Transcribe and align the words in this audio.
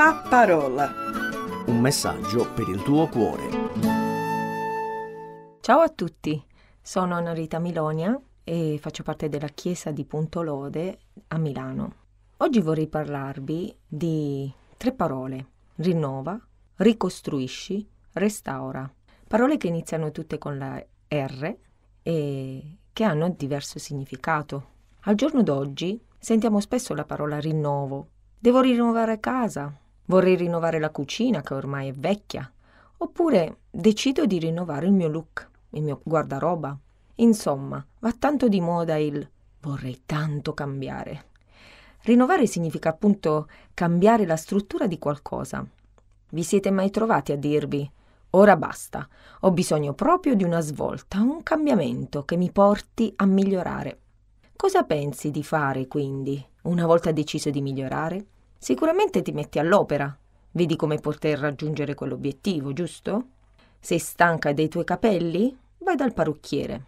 La 0.00 0.24
parola. 0.26 0.90
Un 1.66 1.78
messaggio 1.78 2.50
per 2.54 2.70
il 2.70 2.82
tuo 2.82 3.06
cuore. 3.08 3.50
Ciao 5.60 5.80
a 5.80 5.90
tutti, 5.90 6.42
sono 6.80 7.16
Anarita 7.16 7.58
Milonia 7.58 8.18
e 8.42 8.78
faccio 8.80 9.02
parte 9.02 9.28
della 9.28 9.48
chiesa 9.48 9.90
di 9.90 10.06
Punto 10.06 10.40
Lode 10.40 11.00
a 11.28 11.36
Milano. 11.36 11.94
Oggi 12.38 12.62
vorrei 12.62 12.86
parlarvi 12.86 13.76
di 13.86 14.50
tre 14.78 14.92
parole: 14.92 15.48
rinnova, 15.74 16.40
ricostruisci, 16.76 17.86
restaura. 18.12 18.90
Parole 19.28 19.58
che 19.58 19.66
iniziano 19.66 20.12
tutte 20.12 20.38
con 20.38 20.56
la 20.56 20.82
R 21.08 21.56
e 22.02 22.76
che 22.90 23.04
hanno 23.04 23.28
diverso 23.36 23.78
significato. 23.78 24.68
Al 25.00 25.14
giorno 25.14 25.42
d'oggi 25.42 26.02
sentiamo 26.18 26.58
spesso 26.60 26.94
la 26.94 27.04
parola 27.04 27.38
rinnovo. 27.38 28.08
Devo 28.42 28.62
rinnovare 28.62 29.20
casa, 29.20 29.70
vorrei 30.10 30.34
rinnovare 30.34 30.80
la 30.80 30.90
cucina 30.90 31.40
che 31.40 31.54
ormai 31.54 31.88
è 31.88 31.92
vecchia, 31.92 32.50
oppure 32.98 33.58
decido 33.70 34.26
di 34.26 34.40
rinnovare 34.40 34.86
il 34.86 34.92
mio 34.92 35.06
look, 35.06 35.48
il 35.70 35.84
mio 35.84 36.00
guardaroba. 36.02 36.76
Insomma, 37.16 37.84
va 38.00 38.12
tanto 38.18 38.48
di 38.48 38.60
moda 38.60 38.96
il 38.96 39.26
vorrei 39.60 40.02
tanto 40.04 40.52
cambiare. 40.52 41.26
Rinnovare 42.02 42.46
significa 42.46 42.88
appunto 42.88 43.46
cambiare 43.72 44.26
la 44.26 44.36
struttura 44.36 44.88
di 44.88 44.98
qualcosa. 44.98 45.64
Vi 46.30 46.42
siete 46.42 46.70
mai 46.72 46.90
trovati 46.90 47.30
a 47.30 47.36
dirvi 47.36 47.88
ora 48.30 48.56
basta, 48.56 49.08
ho 49.40 49.50
bisogno 49.50 49.92
proprio 49.92 50.34
di 50.34 50.44
una 50.44 50.60
svolta, 50.60 51.20
un 51.20 51.42
cambiamento 51.42 52.24
che 52.24 52.36
mi 52.36 52.50
porti 52.50 53.12
a 53.16 53.26
migliorare. 53.26 53.98
Cosa 54.56 54.82
pensi 54.84 55.30
di 55.30 55.42
fare 55.42 55.86
quindi, 55.88 56.44
una 56.62 56.86
volta 56.86 57.10
deciso 57.12 57.50
di 57.50 57.60
migliorare? 57.60 58.26
Sicuramente 58.62 59.22
ti 59.22 59.32
metti 59.32 59.58
all'opera, 59.58 60.14
vedi 60.50 60.76
come 60.76 60.98
poter 60.98 61.38
raggiungere 61.38 61.94
quell'obiettivo, 61.94 62.74
giusto? 62.74 63.28
Sei 63.80 63.98
stanca 63.98 64.52
dei 64.52 64.68
tuoi 64.68 64.84
capelli? 64.84 65.56
Vai 65.78 65.96
dal 65.96 66.12
parrucchiere. 66.12 66.84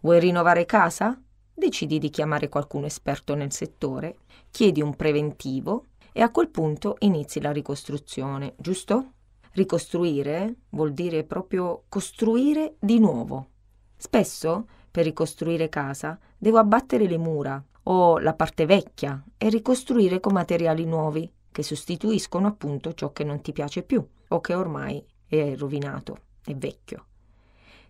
Vuoi 0.00 0.18
rinnovare 0.18 0.66
casa? 0.66 1.16
Decidi 1.54 2.00
di 2.00 2.10
chiamare 2.10 2.48
qualcuno 2.48 2.86
esperto 2.86 3.36
nel 3.36 3.52
settore, 3.52 4.16
chiedi 4.50 4.82
un 4.82 4.96
preventivo 4.96 5.84
e 6.12 6.20
a 6.20 6.30
quel 6.30 6.48
punto 6.48 6.96
inizi 6.98 7.40
la 7.40 7.52
ricostruzione, 7.52 8.54
giusto? 8.56 9.12
Ricostruire 9.52 10.56
vuol 10.70 10.92
dire 10.94 11.22
proprio 11.22 11.84
costruire 11.88 12.74
di 12.80 12.98
nuovo. 12.98 13.50
Spesso, 13.96 14.66
per 14.90 15.04
ricostruire 15.04 15.68
casa, 15.68 16.18
devo 16.36 16.58
abbattere 16.58 17.06
le 17.06 17.18
mura 17.18 17.64
o 17.84 18.18
la 18.18 18.34
parte 18.34 18.66
vecchia 18.66 19.22
e 19.36 19.48
ricostruire 19.48 20.20
con 20.20 20.32
materiali 20.32 20.84
nuovi 20.84 21.30
che 21.50 21.62
sostituiscono 21.62 22.46
appunto 22.46 22.94
ciò 22.94 23.12
che 23.12 23.24
non 23.24 23.40
ti 23.40 23.52
piace 23.52 23.82
più 23.82 24.06
o 24.28 24.40
che 24.40 24.54
ormai 24.54 25.04
è 25.26 25.54
rovinato, 25.56 26.18
è 26.44 26.54
vecchio. 26.54 27.06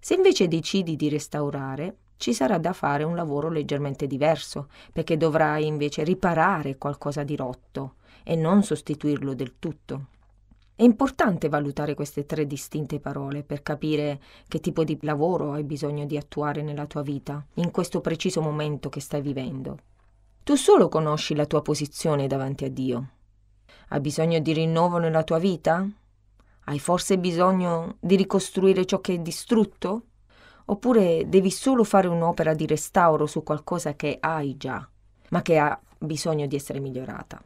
Se 0.01 0.15
invece 0.15 0.49
decidi 0.49 0.97
di 0.97 1.09
restaurare, 1.09 1.97
ci 2.17 2.35
sarà 2.35 2.59
da 2.59 2.73
fare 2.73 3.05
un 3.05 3.15
lavoro 3.15 3.49
leggermente 3.49 4.07
diverso, 4.07 4.69
perché 4.93 5.17
dovrai 5.17 5.67
invece 5.67 6.05
riparare 6.05 6.77
qualcosa 6.77 7.23
di 7.23 7.37
rotto 7.37 7.95
e 8.23 8.37
non 8.37 8.63
sostituirlo 8.63 9.35
del 9.35 9.59
tutto. 9.59 10.07
È 10.77 10.83
importante 10.83 11.49
valutare 11.49 11.95
queste 11.95 12.27
tre 12.27 12.49
distinte 12.49 12.99
parole 12.99 13.45
per 13.45 13.63
capire 13.63 14.21
che 14.49 14.59
tipo 14.59 14.83
di 14.83 14.99
lavoro 15.03 15.53
hai 15.53 15.63
bisogno 15.63 16.05
di 16.05 16.17
attuare 16.17 16.63
nella 16.63 16.87
tua 16.87 17.03
vita, 17.03 17.47
in 17.55 17.71
questo 17.71 18.01
preciso 18.01 18.41
momento 18.41 18.89
che 18.89 18.99
stai 18.99 19.21
vivendo. 19.23 19.79
Tu 20.43 20.57
solo 20.57 20.89
conosci 20.89 21.37
la 21.37 21.47
tua 21.47 21.63
posizione 21.63 22.27
davanti 22.27 22.65
a 22.65 22.71
Dio. 22.71 23.11
Hai 23.91 24.01
bisogno 24.01 24.41
di 24.41 24.53
rinnovo 24.53 24.99
nella 24.99 25.23
tua 25.23 25.39
vita? 25.39 25.89
Hai 26.65 26.79
forse 26.81 27.19
bisogno 27.19 27.99
di 28.01 28.17
ricostruire 28.17 28.85
ciò 28.85 29.01
che 29.01 29.15
è 29.15 29.19
distrutto? 29.21 30.07
Oppure 30.65 31.29
devi 31.29 31.53
solo 31.53 31.85
fare 31.85 32.09
un'opera 32.09 32.53
di 32.53 32.67
restauro 32.67 33.27
su 33.27 33.45
qualcosa 33.45 33.95
che 33.95 34.17
hai 34.19 34.57
già, 34.57 34.85
ma 35.29 35.41
che 35.41 35.57
ha 35.57 35.81
bisogno 35.99 36.49
di 36.49 36.57
essere 36.57 36.81
migliorata? 36.81 37.41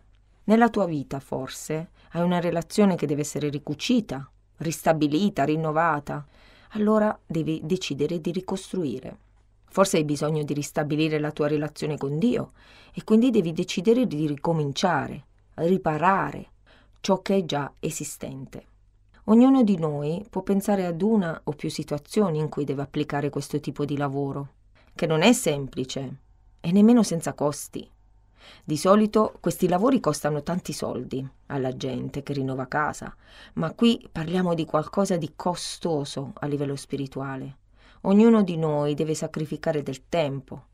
Nella 0.48 0.70
tua 0.70 0.86
vita, 0.86 1.20
forse, 1.20 1.90
hai 2.12 2.22
una 2.22 2.40
relazione 2.40 2.96
che 2.96 3.06
deve 3.06 3.20
essere 3.20 3.50
ricucita, 3.50 4.26
ristabilita, 4.58 5.44
rinnovata. 5.44 6.26
Allora 6.70 7.16
devi 7.26 7.60
decidere 7.64 8.18
di 8.18 8.32
ricostruire. 8.32 9.18
Forse 9.66 9.98
hai 9.98 10.04
bisogno 10.04 10.42
di 10.44 10.54
ristabilire 10.54 11.18
la 11.18 11.32
tua 11.32 11.48
relazione 11.48 11.98
con 11.98 12.18
Dio 12.18 12.52
e 12.94 13.04
quindi 13.04 13.28
devi 13.28 13.52
decidere 13.52 14.06
di 14.06 14.26
ricominciare, 14.26 15.24
riparare 15.56 16.46
ciò 17.00 17.20
che 17.20 17.36
è 17.36 17.44
già 17.44 17.70
esistente. 17.78 18.64
Ognuno 19.24 19.62
di 19.62 19.76
noi 19.76 20.24
può 20.30 20.40
pensare 20.40 20.86
ad 20.86 21.02
una 21.02 21.38
o 21.44 21.52
più 21.52 21.68
situazioni 21.68 22.38
in 22.38 22.48
cui 22.48 22.64
deve 22.64 22.80
applicare 22.80 23.28
questo 23.28 23.60
tipo 23.60 23.84
di 23.84 23.98
lavoro, 23.98 24.54
che 24.94 25.04
non 25.04 25.20
è 25.20 25.34
semplice 25.34 26.20
e 26.58 26.72
nemmeno 26.72 27.02
senza 27.02 27.34
costi. 27.34 27.86
Di 28.64 28.76
solito 28.76 29.36
questi 29.40 29.68
lavori 29.68 30.00
costano 30.00 30.42
tanti 30.42 30.72
soldi 30.72 31.26
alla 31.46 31.76
gente 31.76 32.22
che 32.22 32.32
rinnova 32.32 32.66
casa, 32.66 33.14
ma 33.54 33.72
qui 33.72 34.08
parliamo 34.10 34.54
di 34.54 34.64
qualcosa 34.64 35.16
di 35.16 35.32
costoso 35.34 36.32
a 36.34 36.46
livello 36.46 36.76
spirituale. 36.76 37.56
Ognuno 38.02 38.42
di 38.42 38.56
noi 38.56 38.94
deve 38.94 39.14
sacrificare 39.14 39.82
del 39.82 40.08
tempo, 40.08 40.66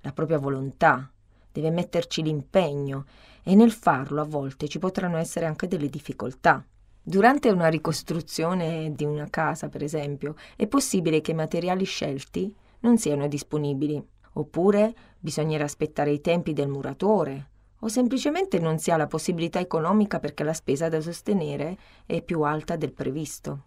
la 0.00 0.12
propria 0.12 0.38
volontà, 0.38 1.10
deve 1.50 1.70
metterci 1.70 2.22
l'impegno 2.22 3.06
e 3.42 3.54
nel 3.54 3.72
farlo 3.72 4.20
a 4.20 4.24
volte 4.24 4.68
ci 4.68 4.78
potranno 4.78 5.16
essere 5.16 5.46
anche 5.46 5.68
delle 5.68 5.88
difficoltà. 5.88 6.64
Durante 7.02 7.50
una 7.50 7.68
ricostruzione 7.68 8.92
di 8.92 9.04
una 9.04 9.28
casa, 9.30 9.68
per 9.68 9.82
esempio, 9.82 10.34
è 10.56 10.66
possibile 10.66 11.20
che 11.20 11.30
i 11.30 11.34
materiali 11.34 11.84
scelti 11.84 12.54
non 12.80 12.98
siano 12.98 13.28
disponibili 13.28 14.04
Oppure 14.38 14.94
bisognerà 15.18 15.64
aspettare 15.64 16.12
i 16.12 16.20
tempi 16.20 16.52
del 16.52 16.68
muratore, 16.68 17.50
o 17.80 17.88
semplicemente 17.88 18.58
non 18.58 18.78
si 18.78 18.90
ha 18.90 18.96
la 18.96 19.06
possibilità 19.06 19.60
economica 19.60 20.18
perché 20.18 20.44
la 20.44 20.52
spesa 20.52 20.88
da 20.88 21.00
sostenere 21.00 21.76
è 22.06 22.22
più 22.22 22.42
alta 22.42 22.76
del 22.76 22.92
previsto. 22.92 23.64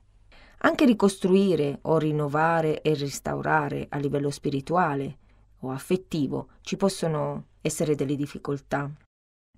Anche 0.59 0.85
ricostruire 0.85 1.79
o 1.83 1.97
rinnovare 1.97 2.81
e 2.81 2.93
restaurare 2.93 3.85
a 3.89 3.97
livello 3.97 4.29
spirituale 4.29 5.17
o 5.59 5.71
affettivo 5.71 6.49
ci 6.61 6.75
possono 6.75 7.45
essere 7.61 7.95
delle 7.95 8.15
difficoltà. 8.15 8.89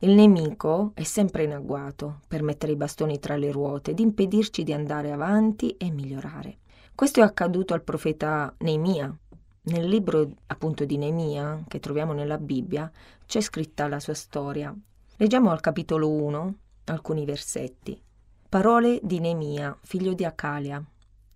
Il 0.04 0.12
nemico 0.12 0.92
è 0.94 1.04
sempre 1.04 1.44
in 1.44 1.54
agguato 1.54 2.22
per 2.28 2.42
mettere 2.42 2.72
i 2.72 2.76
bastoni 2.76 3.20
tra 3.20 3.36
le 3.36 3.52
ruote 3.52 3.92
ed 3.92 4.00
impedirci 4.00 4.64
di 4.64 4.74
andare 4.74 5.12
avanti 5.12 5.76
e 5.78 5.92
migliorare. 5.92 6.58
Questo 6.96 7.20
è 7.20 7.24
accaduto 7.24 7.74
al 7.74 7.84
profeta 7.84 8.54
Neemia, 8.60 9.16
nel 9.64 9.88
libro 9.88 10.28
appunto 10.48 10.86
di 10.86 10.98
Neemia, 10.98 11.64
che 11.68 11.80
troviamo 11.80 12.14
nella 12.14 12.40
Bibbia, 12.40 12.92
c'è 13.26 13.42
scritta 13.42 13.88
la 13.88 14.00
sua 14.00 14.16
storia. 14.16 14.76
Leggiamo 15.18 15.52
al 15.52 15.60
capitolo 15.60 16.10
1 16.10 16.56
alcuni 16.86 17.26
versetti. 17.26 18.02
Parole 18.50 19.00
di 19.04 19.20
Neemia, 19.20 19.78
figlio 19.82 20.14
di 20.14 20.26
Acalia. 20.26 20.84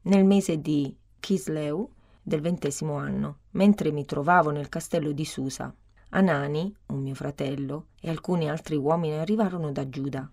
Nel 0.03 0.25
mese 0.25 0.59
di 0.59 0.95
Chisleu 1.19 1.89
del 2.21 2.41
ventesimo 2.41 2.95
anno, 2.95 3.37
mentre 3.51 3.91
mi 3.91 4.05
trovavo 4.05 4.49
nel 4.49 4.69
castello 4.69 5.11
di 5.11 5.25
Susa, 5.25 5.73
Anani, 6.09 6.75
un 6.87 7.01
mio 7.01 7.13
fratello, 7.13 7.87
e 8.01 8.09
alcuni 8.09 8.49
altri 8.49 8.75
uomini 8.75 9.17
arrivarono 9.17 9.71
da 9.71 9.87
Giuda. 9.87 10.29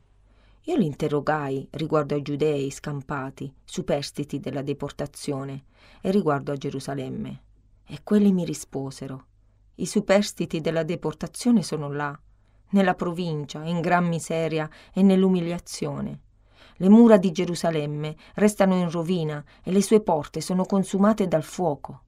Io 0.66 0.76
li 0.76 0.86
interrogai 0.86 1.68
riguardo 1.72 2.14
ai 2.14 2.22
giudei 2.22 2.70
scampati, 2.70 3.52
superstiti 3.64 4.40
della 4.40 4.62
deportazione, 4.62 5.64
e 6.00 6.10
riguardo 6.10 6.52
a 6.52 6.56
Gerusalemme. 6.56 7.42
E 7.84 8.00
quelli 8.02 8.32
mi 8.32 8.44
risposero. 8.44 9.26
I 9.76 9.86
superstiti 9.86 10.60
della 10.60 10.82
deportazione 10.82 11.62
sono 11.62 11.90
là, 11.90 12.18
nella 12.70 12.94
provincia, 12.94 13.64
in 13.64 13.80
gran 13.80 14.06
miseria 14.06 14.68
e 14.92 15.02
nell'umiliazione. 15.02 16.20
Le 16.76 16.88
mura 16.88 17.16
di 17.16 17.32
Gerusalemme 17.32 18.16
restano 18.34 18.74
in 18.76 18.90
rovina 18.90 19.44
e 19.62 19.70
le 19.70 19.82
sue 19.82 20.00
porte 20.00 20.40
sono 20.40 20.64
consumate 20.64 21.28
dal 21.28 21.42
fuoco. 21.42 22.02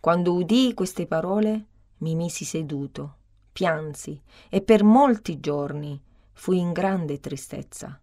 Quando 0.00 0.34
udii 0.34 0.74
queste 0.74 1.06
parole, 1.06 1.66
mi 1.98 2.14
misi 2.14 2.44
seduto, 2.44 3.16
piansi 3.52 4.20
e 4.48 4.60
per 4.62 4.84
molti 4.84 5.40
giorni 5.40 6.00
fui 6.32 6.58
in 6.58 6.72
grande 6.72 7.20
tristezza. 7.20 8.00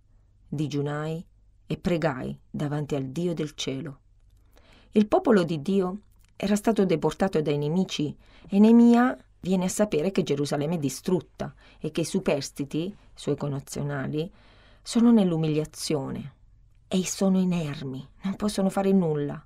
Digiunai 0.47 1.25
e 1.67 1.77
pregai 1.77 2.37
davanti 2.49 2.95
al 2.95 3.05
Dio 3.05 3.33
del 3.33 3.53
cielo. 3.55 3.99
Il 4.91 5.07
popolo 5.07 5.43
di 5.43 5.61
Dio 5.61 5.99
era 6.37 6.55
stato 6.55 6.85
deportato 6.85 7.41
dai 7.41 7.57
nemici 7.57 8.15
e 8.47 8.59
Nemia 8.59 9.17
viene 9.39 9.65
a 9.65 9.69
sapere 9.69 10.11
che 10.11 10.23
Gerusalemme 10.23 10.75
è 10.75 10.79
distrutta 10.79 11.53
e 11.79 11.91
che 11.91 12.01
i 12.01 12.05
superstiti, 12.05 12.95
suoi 13.13 13.37
connazionali, 13.37 14.29
sono 14.81 15.11
nell'umiliazione 15.11 16.33
e 16.87 17.05
sono 17.05 17.39
inermi, 17.39 18.07
non 18.23 18.35
possono 18.35 18.69
fare 18.69 18.91
nulla. 18.91 19.43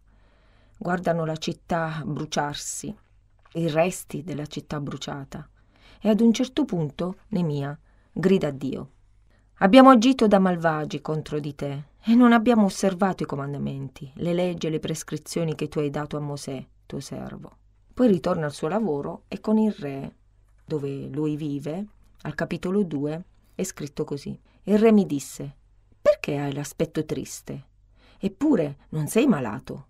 Guardano 0.78 1.26
la 1.26 1.38
città 1.38 2.02
bruciarsi, 2.06 2.96
i 3.54 3.70
resti 3.70 4.24
della 4.24 4.46
città 4.46 4.80
bruciata, 4.80 5.48
e 6.02 6.10
ad 6.10 6.22
un 6.22 6.34
certo 6.34 6.66
punto 6.66 7.18
Nemia 7.30 7.78
grida 8.12 8.48
a 8.48 8.52
Dio. 8.52 8.92
Abbiamo 9.60 9.90
agito 9.90 10.28
da 10.28 10.40
malvagi 10.40 11.02
contro 11.02 11.40
di 11.40 11.54
te 11.54 11.84
e 12.02 12.16
non 12.16 12.32
abbiamo 12.32 12.66
osservato 12.66 13.24
i 13.24 13.26
comandamenti, 13.26 14.10
le 14.16 14.34
leggi 14.34 14.68
e 14.68 14.70
le 14.70 14.80
prescrizioni 14.80 15.54
che 15.56 15.68
tu 15.68 15.80
hai 15.80 15.90
dato 15.90 16.16
a 16.16 16.22
Mosè, 16.22 16.66
tuo 16.90 17.00
servo. 17.00 17.58
Poi 17.94 18.08
ritorna 18.08 18.48
al 18.48 18.52
suo 18.52 18.68
lavoro 18.68 19.26
e 19.28 19.40
con 19.40 19.60
il 19.60 19.72
re, 19.74 20.16
dove 20.66 21.08
lui 21.08 21.36
vive, 21.36 21.86
al 22.24 22.34
capitolo 22.34 22.82
2, 22.82 23.24
è 23.54 23.64
scritto 23.64 24.04
così. 24.04 24.38
Il 24.64 24.80
re 24.80 24.92
mi 24.92 25.06
disse, 25.06 25.56
perché 26.02 26.40
hai 26.40 26.52
l'aspetto 26.52 27.06
triste? 27.06 27.66
Eppure 28.18 28.88
non 28.90 29.08
sei 29.08 29.28
malato. 29.28 29.86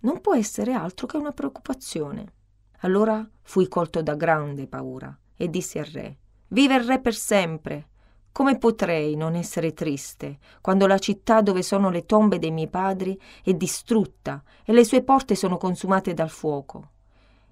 Non 0.00 0.20
può 0.20 0.34
essere 0.34 0.74
altro 0.74 1.06
che 1.06 1.16
una 1.16 1.32
preoccupazione. 1.32 2.32
Allora 2.80 3.26
fui 3.40 3.66
colto 3.66 4.02
da 4.02 4.14
grande 4.14 4.66
paura 4.66 5.16
e 5.34 5.48
dissi 5.48 5.78
al 5.78 5.86
re, 5.86 6.18
vive 6.48 6.74
il 6.74 6.84
re 6.84 7.00
per 7.00 7.14
sempre. 7.14 7.88
Come 8.36 8.58
potrei 8.58 9.16
non 9.16 9.34
essere 9.34 9.72
triste 9.72 10.36
quando 10.60 10.86
la 10.86 10.98
città 10.98 11.40
dove 11.40 11.62
sono 11.62 11.88
le 11.88 12.04
tombe 12.04 12.38
dei 12.38 12.50
miei 12.50 12.68
padri 12.68 13.18
è 13.42 13.54
distrutta 13.54 14.42
e 14.62 14.74
le 14.74 14.84
sue 14.84 15.02
porte 15.02 15.34
sono 15.34 15.56
consumate 15.56 16.12
dal 16.12 16.28
fuoco? 16.28 16.90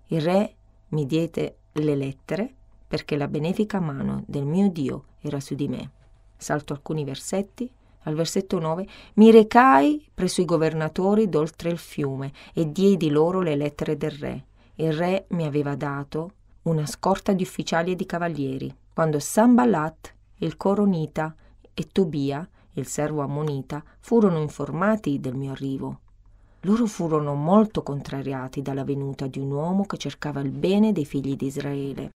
Il 0.08 0.20
re 0.20 0.54
mi 0.88 1.06
diede 1.06 1.56
le 1.72 1.96
lettere 1.96 2.54
perché 2.86 3.16
la 3.16 3.28
benefica 3.28 3.80
mano 3.80 4.24
del 4.26 4.44
mio 4.44 4.68
Dio 4.68 5.04
era 5.22 5.40
su 5.40 5.54
di 5.54 5.68
me. 5.68 5.90
Salto 6.36 6.74
alcuni 6.74 7.02
versetti. 7.02 7.72
Al 8.02 8.14
versetto 8.14 8.58
9 8.58 8.86
mi 9.14 9.30
recai 9.30 10.06
presso 10.12 10.42
i 10.42 10.44
governatori 10.44 11.30
d'oltre 11.30 11.70
il 11.70 11.78
fiume 11.78 12.30
e 12.52 12.70
diedi 12.70 13.08
loro 13.08 13.40
le 13.40 13.56
lettere 13.56 13.96
del 13.96 14.10
re. 14.10 14.44
Il 14.74 14.92
re 14.92 15.24
mi 15.28 15.46
aveva 15.46 15.76
dato 15.76 16.32
una 16.64 16.84
scorta 16.84 17.32
di 17.32 17.42
ufficiali 17.42 17.92
e 17.92 17.96
di 17.96 18.04
cavalieri. 18.04 18.76
Quando 18.92 19.18
Sambalat, 19.18 20.13
il 20.44 20.56
coronita, 20.56 21.34
e 21.72 21.88
Tobia, 21.90 22.48
il 22.72 22.86
servo 22.86 23.22
ammonita, 23.22 23.82
furono 24.00 24.38
informati 24.38 25.20
del 25.20 25.34
mio 25.34 25.52
arrivo, 25.52 26.00
loro 26.64 26.86
furono 26.86 27.34
molto 27.34 27.82
contrariati 27.82 28.62
dalla 28.62 28.84
venuta 28.84 29.26
di 29.26 29.38
un 29.38 29.50
uomo 29.50 29.84
che 29.84 29.98
cercava 29.98 30.40
il 30.40 30.50
bene 30.50 30.92
dei 30.92 31.04
figli 31.04 31.36
di 31.36 31.46
Israele. 31.46 32.10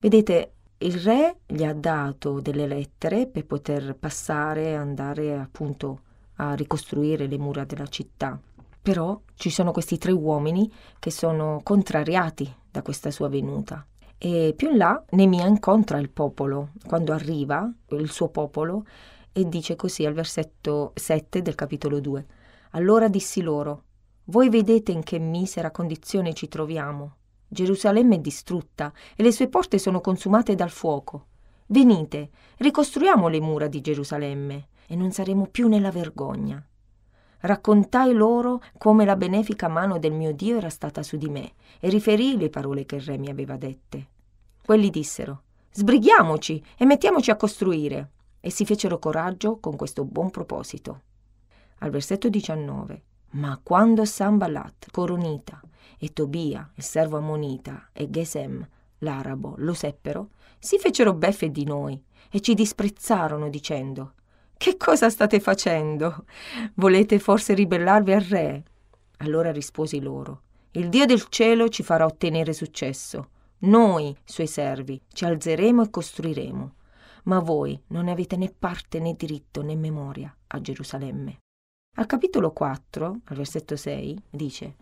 Vedete, 0.00 0.52
il 0.78 1.00
re 1.00 1.38
gli 1.44 1.64
ha 1.64 1.74
dato 1.74 2.40
delle 2.40 2.68
lettere 2.68 3.26
per 3.26 3.44
poter 3.44 3.96
passare 3.96 4.66
e 4.66 4.74
andare 4.74 5.36
appunto 5.36 6.02
a 6.36 6.54
ricostruire 6.54 7.26
le 7.26 7.38
mura 7.38 7.64
della 7.64 7.88
città. 7.88 8.40
Però 8.80 9.20
ci 9.34 9.50
sono 9.50 9.72
questi 9.72 9.98
tre 9.98 10.12
uomini 10.12 10.72
che 11.00 11.10
sono 11.10 11.60
contrariati 11.64 12.48
da 12.70 12.82
questa 12.82 13.10
sua 13.10 13.28
venuta. 13.28 13.84
E 14.18 14.52
più 14.56 14.70
in 14.70 14.76
là 14.76 15.02
Nemia 15.10 15.46
incontra 15.46 15.98
il 15.98 16.10
popolo 16.10 16.70
quando 16.84 17.12
arriva, 17.12 17.72
il 17.90 18.10
suo 18.10 18.28
popolo, 18.28 18.84
e 19.32 19.48
dice 19.48 19.76
così 19.76 20.04
al 20.04 20.12
versetto 20.12 20.92
7 20.96 21.40
del 21.40 21.54
capitolo 21.54 22.00
2. 22.00 22.26
Allora 22.72 23.08
dissi 23.08 23.40
loro, 23.40 23.84
voi 24.24 24.48
vedete 24.48 24.90
in 24.90 25.04
che 25.04 25.18
misera 25.18 25.70
condizione 25.70 26.34
ci 26.34 26.48
troviamo. 26.48 27.14
Gerusalemme 27.46 28.16
è 28.16 28.18
distrutta 28.18 28.92
e 29.14 29.22
le 29.22 29.32
sue 29.32 29.48
porte 29.48 29.78
sono 29.78 30.00
consumate 30.00 30.54
dal 30.54 30.70
fuoco. 30.70 31.26
Venite, 31.66 32.30
ricostruiamo 32.56 33.28
le 33.28 33.40
mura 33.40 33.68
di 33.68 33.80
Gerusalemme 33.80 34.68
e 34.86 34.96
non 34.96 35.12
saremo 35.12 35.46
più 35.46 35.68
nella 35.68 35.90
vergogna. 35.90 36.62
Raccontai 37.40 38.12
loro 38.12 38.62
come 38.78 39.04
la 39.04 39.14
benefica 39.14 39.68
mano 39.68 39.98
del 39.98 40.12
mio 40.12 40.32
Dio 40.32 40.56
era 40.56 40.70
stata 40.70 41.02
su 41.02 41.16
di 41.16 41.28
me 41.28 41.52
e 41.78 41.88
riferii 41.88 42.36
le 42.36 42.50
parole 42.50 42.84
che 42.84 42.96
il 42.96 43.02
re 43.02 43.16
mi 43.16 43.28
aveva 43.28 43.56
dette. 43.56 44.06
Quelli 44.64 44.90
dissero, 44.90 45.42
sbrighiamoci 45.70 46.62
e 46.76 46.84
mettiamoci 46.84 47.30
a 47.30 47.36
costruire. 47.36 48.10
E 48.40 48.50
si 48.50 48.64
fecero 48.64 48.98
coraggio 48.98 49.58
con 49.58 49.76
questo 49.76 50.04
buon 50.04 50.30
proposito. 50.30 51.02
Al 51.78 51.90
versetto 51.90 52.28
19. 52.28 53.02
Ma 53.30 53.58
quando 53.62 54.04
Sambalat, 54.04 54.90
Coronita, 54.90 55.60
e 55.98 56.12
Tobia, 56.12 56.70
il 56.74 56.82
servo 56.82 57.18
ammonita, 57.18 57.88
e 57.92 58.08
Gesem, 58.08 58.66
l'arabo, 58.98 59.54
lo 59.58 59.74
seppero, 59.74 60.30
si 60.58 60.78
fecero 60.78 61.14
beffe 61.14 61.50
di 61.50 61.64
noi 61.64 62.00
e 62.30 62.40
ci 62.40 62.54
disprezzarono 62.54 63.48
dicendo 63.48 64.14
Che 64.58 64.76
cosa 64.76 65.08
state 65.08 65.38
facendo? 65.38 66.24
Volete 66.74 67.20
forse 67.20 67.54
ribellarvi 67.54 68.12
al 68.12 68.22
re? 68.22 68.64
Allora 69.18 69.52
risposi 69.52 70.00
loro 70.00 70.42
Il 70.72 70.88
Dio 70.88 71.06
del 71.06 71.28
cielo 71.28 71.68
ci 71.68 71.84
farà 71.84 72.04
ottenere 72.04 72.52
successo. 72.52 73.28
Noi, 73.58 74.16
suoi 74.24 74.48
servi, 74.48 75.00
ci 75.12 75.24
alzeremo 75.24 75.84
e 75.84 75.90
costruiremo. 75.90 76.74
Ma 77.24 77.38
voi 77.38 77.80
non 77.88 78.06
ne 78.06 78.10
avete 78.10 78.36
né 78.36 78.50
parte 78.50 78.98
né 78.98 79.14
diritto 79.14 79.62
né 79.62 79.76
memoria 79.76 80.34
a 80.48 80.60
Gerusalemme. 80.60 81.38
Al 81.94 82.06
capitolo 82.06 82.50
4, 82.50 83.20
al 83.26 83.36
versetto 83.36 83.76
6, 83.76 84.22
dice 84.28 84.74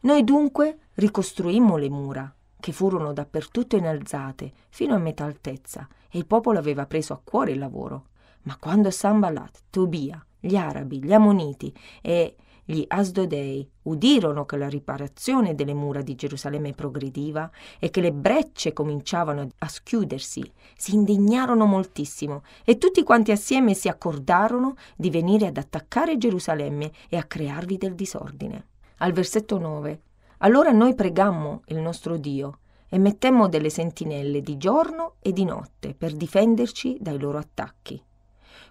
Noi 0.00 0.22
dunque 0.22 0.80
ricostruimmo 0.96 1.78
le 1.78 1.88
mura, 1.88 2.34
che 2.60 2.72
furono 2.72 3.14
dappertutto 3.14 3.76
innalzate, 3.76 4.52
fino 4.68 4.94
a 4.94 4.98
metà 4.98 5.24
altezza, 5.24 5.88
e 6.10 6.18
il 6.18 6.26
popolo 6.26 6.58
aveva 6.58 6.84
preso 6.84 7.14
a 7.14 7.20
cuore 7.24 7.52
il 7.52 7.58
lavoro. 7.58 8.08
Ma 8.44 8.56
quando 8.58 8.90
Sambalat, 8.90 9.64
Tobia, 9.70 10.24
gli 10.38 10.56
arabi, 10.56 11.02
gli 11.02 11.12
ammoniti 11.12 11.72
e 12.02 12.36
gli 12.66 12.82
Asdodei 12.86 13.68
udirono 13.82 14.46
che 14.46 14.56
la 14.56 14.68
riparazione 14.68 15.54
delle 15.54 15.74
mura 15.74 16.00
di 16.00 16.14
Gerusalemme 16.14 16.72
progrediva 16.72 17.50
e 17.78 17.90
che 17.90 18.00
le 18.00 18.12
brecce 18.12 18.72
cominciavano 18.72 19.48
a 19.58 19.68
schiudersi, 19.68 20.50
si 20.76 20.94
indignarono 20.94 21.66
moltissimo 21.66 22.42
e 22.64 22.78
tutti 22.78 23.02
quanti 23.02 23.32
assieme 23.32 23.74
si 23.74 23.88
accordarono 23.88 24.76
di 24.96 25.10
venire 25.10 25.46
ad 25.46 25.58
attaccare 25.58 26.16
Gerusalemme 26.16 26.90
e 27.08 27.18
a 27.18 27.24
crearvi 27.24 27.76
del 27.76 27.94
disordine. 27.94 28.68
Al 28.98 29.12
versetto 29.12 29.58
9. 29.58 30.00
Allora 30.38 30.70
noi 30.72 30.94
pregammo 30.94 31.62
il 31.66 31.78
nostro 31.78 32.16
Dio 32.16 32.60
e 32.88 32.98
mettemmo 32.98 33.48
delle 33.48 33.70
sentinelle 33.70 34.40
di 34.40 34.56
giorno 34.56 35.14
e 35.20 35.32
di 35.32 35.44
notte 35.44 35.94
per 35.94 36.14
difenderci 36.14 36.96
dai 37.00 37.18
loro 37.18 37.38
attacchi. 37.38 38.02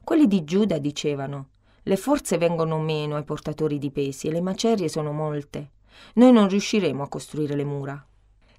Quelli 0.04 0.28
di 0.28 0.44
Giuda 0.44 0.80
dicevano 0.80 1.48
le 1.84 1.96
forze 1.96 2.38
vengono 2.38 2.78
meno 2.80 3.16
ai 3.16 3.24
portatori 3.24 3.78
di 3.78 3.90
pesi 3.90 4.28
e 4.28 4.32
le 4.32 4.42
macerie 4.42 4.90
sono 4.90 5.12
molte. 5.12 5.72
Noi 6.16 6.32
non 6.32 6.48
riusciremo 6.48 7.04
a 7.04 7.08
costruire 7.08 7.56
le 7.56 7.64
mura. 7.64 8.06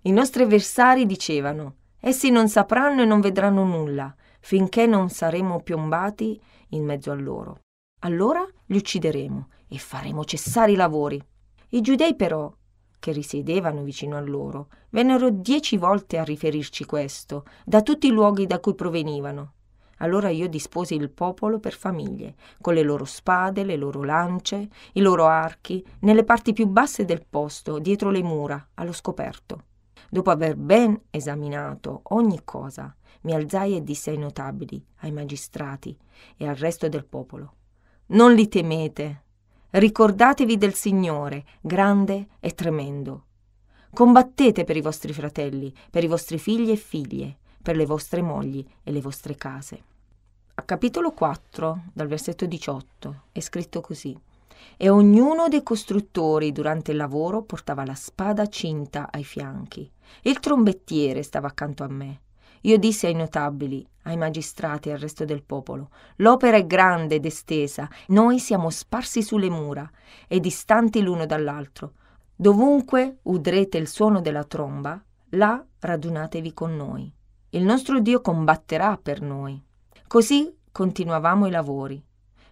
I 0.02 0.10
nostri 0.10 0.42
avversari 0.42 1.06
dicevano, 1.06 1.76
essi 2.00 2.30
non 2.30 2.48
sapranno 2.48 3.02
e 3.02 3.06
non 3.06 3.20
vedranno 3.20 3.64
nulla, 3.64 4.14
finché 4.40 4.86
non 4.86 5.08
saremo 5.08 5.60
piombati 5.60 6.40
in 6.68 6.84
mezzo 6.84 7.10
a 7.10 7.14
loro. 7.14 7.60
Allora 8.00 8.46
li 8.66 8.76
uccideremo 8.76 9.48
e 9.68 9.78
faremo 9.78 10.24
cessare 10.24 10.72
i 10.72 10.76
lavori. 10.76 11.22
I 11.70 11.80
giudei 11.80 12.14
però, 12.14 12.52
che 12.98 13.12
risiedevano 13.12 13.82
vicino 13.82 14.16
a 14.16 14.20
loro, 14.20 14.68
vennero 14.90 15.30
dieci 15.30 15.76
volte 15.76 16.18
a 16.18 16.24
riferirci 16.24 16.84
questo, 16.84 17.44
da 17.64 17.82
tutti 17.82 18.06
i 18.06 18.10
luoghi 18.10 18.46
da 18.46 18.60
cui 18.60 18.74
provenivano. 18.74 19.53
Allora 20.04 20.28
io 20.28 20.50
disposi 20.50 20.94
il 20.94 21.08
popolo 21.08 21.58
per 21.58 21.72
famiglie, 21.72 22.34
con 22.60 22.74
le 22.74 22.82
loro 22.82 23.06
spade, 23.06 23.64
le 23.64 23.76
loro 23.76 24.02
lance, 24.02 24.68
i 24.92 25.00
loro 25.00 25.24
archi, 25.24 25.82
nelle 26.00 26.24
parti 26.24 26.52
più 26.52 26.66
basse 26.66 27.06
del 27.06 27.24
posto, 27.24 27.78
dietro 27.78 28.10
le 28.10 28.22
mura, 28.22 28.68
allo 28.74 28.92
scoperto. 28.92 29.62
Dopo 30.10 30.30
aver 30.30 30.56
ben 30.56 31.00
esaminato 31.08 32.02
ogni 32.10 32.42
cosa, 32.44 32.94
mi 33.22 33.32
alzai 33.32 33.76
e 33.76 33.82
dissi 33.82 34.10
ai 34.10 34.18
notabili, 34.18 34.84
ai 34.96 35.10
magistrati 35.10 35.96
e 36.36 36.46
al 36.46 36.56
resto 36.56 36.86
del 36.90 37.06
popolo. 37.06 37.54
Non 38.08 38.34
li 38.34 38.46
temete, 38.46 39.22
ricordatevi 39.70 40.58
del 40.58 40.74
Signore, 40.74 41.46
grande 41.62 42.26
e 42.40 42.50
tremendo. 42.50 43.24
Combattete 43.90 44.64
per 44.64 44.76
i 44.76 44.82
vostri 44.82 45.14
fratelli, 45.14 45.72
per 45.90 46.04
i 46.04 46.08
vostri 46.08 46.38
figli 46.38 46.70
e 46.70 46.76
figlie, 46.76 47.38
per 47.62 47.74
le 47.74 47.86
vostre 47.86 48.20
mogli 48.20 48.62
e 48.82 48.92
le 48.92 49.00
vostre 49.00 49.34
case. 49.36 49.92
A 50.56 50.62
capitolo 50.62 51.10
4, 51.10 51.82
dal 51.92 52.06
versetto 52.06 52.46
18, 52.46 53.22
è 53.32 53.40
scritto 53.40 53.80
così. 53.80 54.16
E 54.76 54.88
ognuno 54.88 55.48
dei 55.48 55.64
costruttori 55.64 56.52
durante 56.52 56.92
il 56.92 56.96
lavoro 56.96 57.42
portava 57.42 57.84
la 57.84 57.96
spada 57.96 58.46
cinta 58.46 59.08
ai 59.10 59.24
fianchi. 59.24 59.90
Il 60.22 60.38
trombettiere 60.38 61.24
stava 61.24 61.48
accanto 61.48 61.82
a 61.82 61.88
me. 61.88 62.20
Io 62.62 62.78
dissi 62.78 63.06
ai 63.06 63.14
notabili, 63.14 63.84
ai 64.02 64.16
magistrati 64.16 64.90
e 64.90 64.92
al 64.92 65.00
resto 65.00 65.24
del 65.24 65.42
popolo, 65.42 65.90
l'opera 66.16 66.56
è 66.56 66.64
grande 66.66 67.16
ed 67.16 67.26
estesa, 67.26 67.88
noi 68.08 68.38
siamo 68.38 68.70
sparsi 68.70 69.24
sulle 69.24 69.50
mura 69.50 69.90
e 70.28 70.38
distanti 70.38 71.02
l'uno 71.02 71.26
dall'altro. 71.26 71.94
Dovunque 72.34 73.18
udrete 73.22 73.76
il 73.76 73.88
suono 73.88 74.20
della 74.20 74.44
tromba, 74.44 75.02
là 75.30 75.62
radunatevi 75.80 76.54
con 76.54 76.76
noi. 76.76 77.12
Il 77.50 77.64
nostro 77.64 77.98
Dio 77.98 78.20
combatterà 78.20 78.96
per 79.02 79.20
noi. 79.20 79.60
Così 80.14 80.56
continuavamo 80.70 81.48
i 81.48 81.50
lavori, 81.50 82.00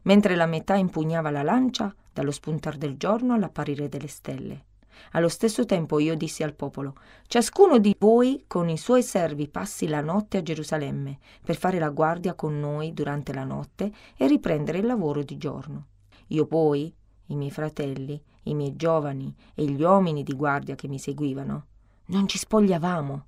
mentre 0.03 0.35
la 0.35 0.47
metà 0.47 0.75
impugnava 0.75 1.31
la 1.31 1.45
lancia 1.45 1.95
dallo 2.13 2.33
spuntar 2.33 2.77
del 2.77 2.97
giorno 2.97 3.35
all'apparire 3.35 3.89
delle 3.89 4.09
stelle. 4.09 4.65
Allo 5.13 5.29
stesso 5.29 5.65
tempo 5.65 6.01
io 6.01 6.17
dissi 6.17 6.43
al 6.43 6.57
popolo, 6.57 6.97
ciascuno 7.29 7.79
di 7.79 7.95
voi 7.97 8.47
con 8.49 8.69
i 8.69 8.77
suoi 8.77 9.05
servi 9.05 9.47
passi 9.47 9.87
la 9.87 10.01
notte 10.01 10.39
a 10.39 10.43
Gerusalemme 10.43 11.21
per 11.41 11.55
fare 11.55 11.79
la 11.79 11.91
guardia 11.91 12.35
con 12.35 12.59
noi 12.59 12.93
durante 12.95 13.33
la 13.33 13.45
notte 13.45 13.93
e 14.17 14.27
riprendere 14.27 14.79
il 14.79 14.87
lavoro 14.87 15.23
di 15.23 15.39
giorno. 15.39 15.87
Io 16.31 16.47
poi, 16.47 16.93
i 17.27 17.37
miei 17.37 17.53
fratelli, 17.53 18.21
i 18.43 18.55
miei 18.55 18.75
giovani 18.75 19.33
e 19.55 19.65
gli 19.67 19.81
uomini 19.81 20.25
di 20.25 20.33
guardia 20.33 20.75
che 20.75 20.89
mi 20.89 20.99
seguivano, 20.99 21.67
non 22.07 22.27
ci 22.27 22.39
spogliavamo. 22.39 23.27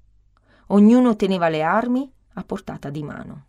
Ognuno 0.71 1.15
teneva 1.15 1.49
le 1.49 1.63
armi 1.63 2.13
a 2.33 2.43
portata 2.43 2.91
di 2.91 3.05
mano. 3.05 3.45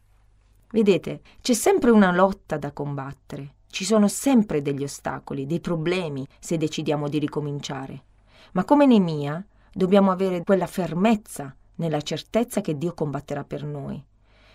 Vedete, 0.71 1.21
c'è 1.41 1.53
sempre 1.53 1.91
una 1.91 2.11
lotta 2.11 2.57
da 2.57 2.71
combattere, 2.71 3.55
ci 3.67 3.85
sono 3.85 4.07
sempre 4.07 4.61
degli 4.61 4.83
ostacoli, 4.83 5.45
dei 5.45 5.59
problemi 5.59 6.25
se 6.39 6.57
decidiamo 6.57 7.07
di 7.09 7.19
ricominciare. 7.19 8.03
Ma 8.53 8.63
come 8.63 8.85
Nemia 8.85 9.45
dobbiamo 9.73 10.11
avere 10.11 10.43
quella 10.43 10.67
fermezza 10.67 11.55
nella 11.75 12.01
certezza 12.01 12.61
che 12.61 12.77
Dio 12.77 12.93
combatterà 12.93 13.43
per 13.43 13.63
noi, 13.63 14.03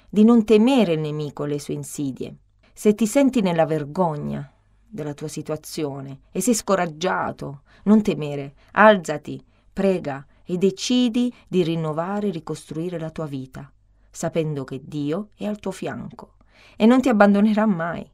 di 0.09 0.25
non 0.25 0.45
temere 0.45 0.95
il 0.95 1.00
nemico 1.00 1.45
e 1.45 1.49
le 1.49 1.61
sue 1.61 1.75
insidie. 1.75 2.35
Se 2.73 2.95
ti 2.95 3.07
senti 3.07 3.43
nella 3.43 3.67
vergogna 3.67 4.50
della 4.87 5.14
tua 5.14 5.29
situazione 5.29 6.21
e 6.33 6.40
sei 6.40 6.55
scoraggiato, 6.55 7.62
non 7.85 8.02
temere, 8.02 8.55
alzati, 8.73 9.43
prega 9.73 10.26
e 10.45 10.57
decidi 10.57 11.33
di 11.47 11.62
rinnovare 11.62 12.29
e 12.29 12.33
ricostruire 12.33 12.99
la 12.99 13.11
tua 13.11 13.26
vita, 13.26 13.71
sapendo 14.11 14.64
che 14.64 14.81
Dio 14.85 15.29
è 15.35 15.47
al 15.47 15.59
tuo 15.59 15.71
fianco 15.71 16.35
e 16.76 16.87
non 16.87 17.00
ti 17.00 17.09
abbandonerà 17.09 17.67
mai. 17.67 18.09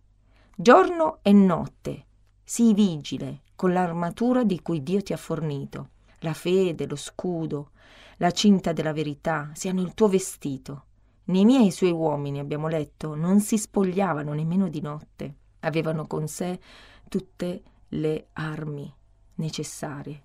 Giorno 0.55 1.19
e 1.23 1.33
notte, 1.33 2.07
sii 2.43 2.75
vigile 2.75 3.43
con 3.55 3.73
l'armatura 3.73 4.45
di 4.45 4.61
cui 4.61 4.83
Dio 4.83 5.03
ti 5.03 5.13
ha 5.13 5.17
fornito. 5.17 5.91
La 6.21 6.33
fede, 6.33 6.87
lo 6.87 6.97
scudo, 6.97 7.71
la 8.19 8.31
cinta 8.31 8.73
della 8.73 8.93
verità 8.93 9.51
siano 9.55 9.81
il 9.81 9.95
tuo 9.95 10.09
vestito. 10.09 10.85
Nemia 11.25 11.61
e 11.61 11.65
i 11.67 11.71
suoi 11.73 11.91
uomini, 11.91 12.39
abbiamo 12.39 12.69
letto, 12.69 13.15
non 13.15 13.41
si 13.41 13.59
spogliavano 13.59 14.33
nemmeno 14.33 14.69
di 14.69 14.81
notte. 14.81 15.35
Avevano 15.61 16.07
con 16.07 16.29
sé 16.29 16.61
tutte 17.09 17.63
le 17.89 18.29
armi 18.35 18.93
necessarie. 19.37 20.23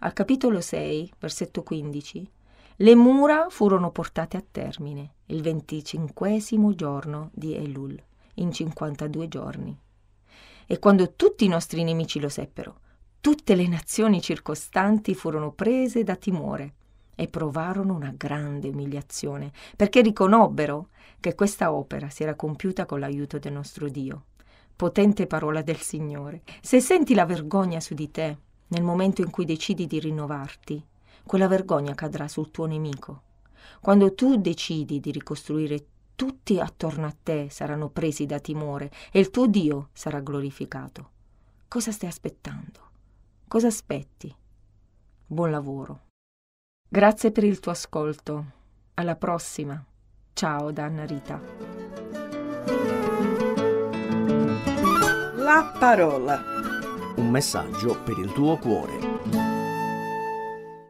Al 0.00 0.12
capitolo 0.12 0.60
6, 0.60 1.12
versetto 1.18 1.62
15, 1.62 2.30
le 2.82 2.94
mura 2.94 3.48
furono 3.50 3.90
portate 3.90 4.38
a 4.38 4.44
termine 4.48 5.16
il 5.26 5.42
venticinquesimo 5.42 6.74
giorno 6.74 7.28
di 7.34 7.54
Elul, 7.54 8.02
in 8.36 8.50
52 8.50 9.28
giorni. 9.28 9.78
E 10.66 10.78
quando 10.78 11.12
tutti 11.12 11.44
i 11.44 11.48
nostri 11.48 11.84
nemici 11.84 12.18
lo 12.20 12.30
seppero, 12.30 12.78
tutte 13.20 13.54
le 13.54 13.68
nazioni 13.68 14.22
circostanti 14.22 15.14
furono 15.14 15.52
prese 15.52 16.04
da 16.04 16.16
timore 16.16 16.72
e 17.14 17.28
provarono 17.28 17.94
una 17.94 18.14
grande 18.16 18.70
umiliazione, 18.70 19.52
perché 19.76 20.00
riconobbero 20.00 20.88
che 21.20 21.34
questa 21.34 21.74
opera 21.74 22.08
si 22.08 22.22
era 22.22 22.34
compiuta 22.34 22.86
con 22.86 23.00
l'aiuto 23.00 23.38
del 23.38 23.52
nostro 23.52 23.90
Dio. 23.90 24.24
Potente 24.74 25.26
parola 25.26 25.60
del 25.60 25.76
Signore. 25.76 26.40
Se 26.62 26.80
senti 26.80 27.12
la 27.12 27.26
vergogna 27.26 27.78
su 27.78 27.92
di 27.92 28.10
te, 28.10 28.38
nel 28.68 28.82
momento 28.82 29.20
in 29.20 29.28
cui 29.28 29.44
decidi 29.44 29.86
di 29.86 30.00
rinnovarti, 30.00 30.82
quella 31.30 31.46
vergogna 31.46 31.94
cadrà 31.94 32.26
sul 32.26 32.50
tuo 32.50 32.66
nemico. 32.66 33.22
Quando 33.80 34.14
tu 34.14 34.38
decidi 34.38 34.98
di 34.98 35.12
ricostruire 35.12 35.86
tutti 36.16 36.58
attorno 36.58 37.06
a 37.06 37.14
te 37.22 37.46
saranno 37.50 37.88
presi 37.88 38.26
da 38.26 38.40
timore 38.40 38.90
e 39.12 39.20
il 39.20 39.30
tuo 39.30 39.46
Dio 39.46 39.90
sarà 39.92 40.18
glorificato. 40.18 41.10
Cosa 41.68 41.92
stai 41.92 42.08
aspettando? 42.08 42.80
Cosa 43.46 43.68
aspetti? 43.68 44.34
Buon 45.24 45.52
lavoro. 45.52 46.06
Grazie 46.88 47.30
per 47.30 47.44
il 47.44 47.60
tuo 47.60 47.70
ascolto. 47.70 48.44
Alla 48.94 49.14
prossima. 49.14 49.80
Ciao 50.32 50.72
da 50.72 50.86
Anna 50.86 51.04
Rita. 51.04 51.40
La 55.36 55.76
parola. 55.78 56.42
Un 57.14 57.30
messaggio 57.30 58.02
per 58.02 58.18
il 58.18 58.32
tuo 58.32 58.56
cuore. 58.56 59.09